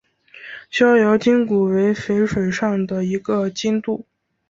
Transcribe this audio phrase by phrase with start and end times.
[0.71, 4.03] 逍遥津古为淝水上的一个津渡。